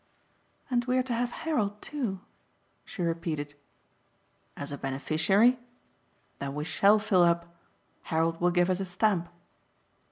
[0.71, 2.21] "And we're to have Harold too,"
[2.85, 3.53] she repeated.
[4.57, 5.59] "As a beneficiary?
[6.39, 7.55] Then we SHALL fill up!
[8.09, 9.29] Harold will give us a stamp."